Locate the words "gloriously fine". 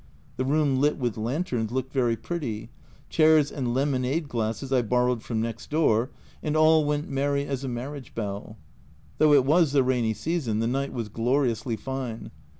11.07-12.31